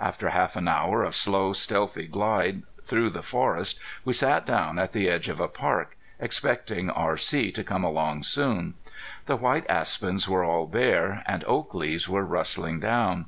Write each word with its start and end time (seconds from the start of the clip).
After 0.00 0.30
half 0.30 0.56
an 0.56 0.68
hour 0.68 1.04
of 1.04 1.14
slow, 1.14 1.52
stealthy 1.52 2.06
glide 2.06 2.62
through 2.82 3.10
the 3.10 3.22
forest 3.22 3.78
we 4.06 4.14
sat 4.14 4.46
down 4.46 4.78
at 4.78 4.92
the 4.92 5.06
edge 5.06 5.28
of 5.28 5.38
a 5.38 5.48
park, 5.48 5.98
expecting 6.18 6.88
R.C. 6.88 7.52
to 7.52 7.62
come 7.62 7.84
along 7.84 8.22
soon. 8.22 8.72
The 9.26 9.36
white 9.36 9.68
aspens 9.68 10.26
were 10.30 10.44
all 10.44 10.66
bare, 10.66 11.22
and 11.26 11.44
oak 11.46 11.74
leaves 11.74 12.08
were 12.08 12.24
rustling 12.24 12.80
down. 12.80 13.26